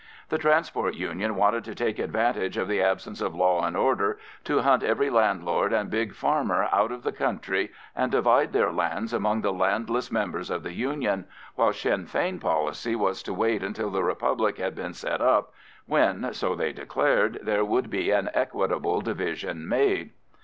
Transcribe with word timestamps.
The 0.29 0.39
Transport 0.39 0.95
Union 0.95 1.35
wanted 1.35 1.63
to 1.65 1.75
take 1.75 1.99
advantage 1.99 2.57
of 2.57 2.67
the 2.67 2.81
absence 2.81 3.21
of 3.21 3.35
law 3.35 3.63
and 3.63 3.77
order 3.77 4.17
to 4.45 4.61
hunt 4.63 4.81
every 4.81 5.11
landlord 5.11 5.71
and 5.71 5.91
big 5.91 6.15
farmer 6.15 6.67
out 6.71 6.91
of 6.91 7.03
the 7.03 7.11
country 7.11 7.69
and 7.95 8.11
divide 8.11 8.51
their 8.51 8.71
lands 8.71 9.13
amongst 9.13 9.43
the 9.43 9.53
landless 9.53 10.11
members 10.11 10.49
of 10.49 10.63
the 10.63 10.73
Union, 10.73 11.25
while 11.53 11.71
Sinn 11.71 12.07
Fein 12.07 12.39
policy 12.39 12.95
was 12.95 13.21
to 13.21 13.31
wait 13.31 13.61
until 13.61 13.91
the 13.91 14.03
Republic 14.03 14.57
had 14.57 14.73
been 14.73 14.95
set 14.95 15.21
up, 15.21 15.53
when, 15.85 16.33
so 16.33 16.55
they 16.55 16.73
declared, 16.73 17.37
there 17.43 17.63
would 17.63 17.91
be 17.91 18.09
an 18.09 18.31
equitable 18.33 19.01
division 19.01 19.69
made. 19.69 20.09